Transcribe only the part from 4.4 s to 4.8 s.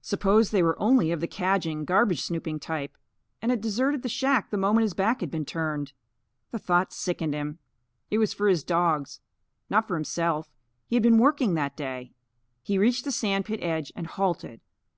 the